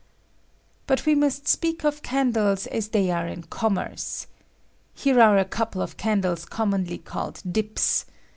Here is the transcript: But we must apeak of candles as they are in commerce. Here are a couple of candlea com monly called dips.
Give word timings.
But 0.87 1.05
we 1.05 1.13
must 1.13 1.45
apeak 1.45 1.85
of 1.85 2.01
candles 2.01 2.65
as 2.65 2.87
they 2.87 3.11
are 3.11 3.27
in 3.27 3.43
commerce. 3.43 4.25
Here 4.95 5.21
are 5.21 5.37
a 5.37 5.45
couple 5.45 5.79
of 5.83 5.95
candlea 5.95 6.49
com 6.49 6.71
monly 6.71 6.97
called 7.03 7.39
dips. 7.47 8.05